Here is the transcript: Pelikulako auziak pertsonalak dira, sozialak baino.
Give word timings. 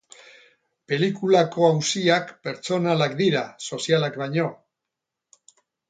Pelikulako 0.91 1.67
auziak 1.67 2.33
pertsonalak 2.49 3.17
dira, 3.23 3.47
sozialak 3.71 4.19
baino. 4.27 4.51